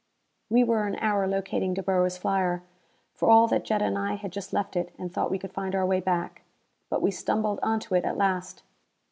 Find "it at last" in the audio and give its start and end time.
7.93-8.63